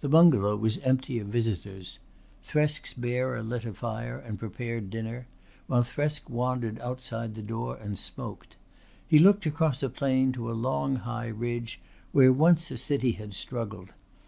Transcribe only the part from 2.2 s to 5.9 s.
Thresk's bearer lit a fire and prepared dinner while